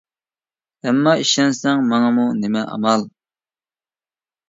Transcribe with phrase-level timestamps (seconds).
[0.87, 3.09] ئەمما ئىشەنسەڭ، ماڭىمۇ نېمە ئامال؟!